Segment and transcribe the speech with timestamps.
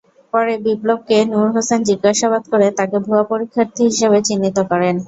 [0.33, 4.95] পরে বিপ্লবকে নূর হোসেন জিজ্ঞাসাবাদ করে তাঁকে ভুয়া পরীক্ষার্থী হিসেবে চিহ্নিত করেন।